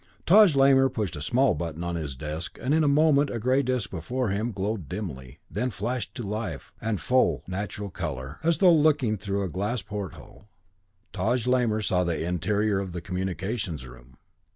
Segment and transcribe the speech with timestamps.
[0.25, 3.61] Taj Lamor pushed a small button on his desk and in a moment a gray
[3.61, 8.39] disc before him glowed dimly, then flashed into life and full, natural color.
[8.41, 10.45] As though looking through a glass porthole,
[11.13, 14.17] Taj Lamor saw the interior of the Communications Room.